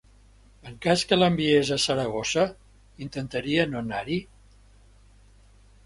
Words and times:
En 0.69 0.77
cas 0.85 1.03
que 1.11 1.19
l'enviés 1.19 1.69
a 1.75 1.77
Saragossa, 1.85 2.47
intentaria 3.07 3.71
no 3.75 3.81
anar-hi? 3.87 4.19